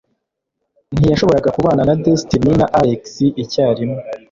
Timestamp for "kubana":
1.57-1.81